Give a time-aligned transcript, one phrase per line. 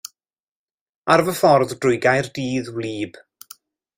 [1.15, 3.21] Ar fy ffordd drwy Gaerdydd wlyb.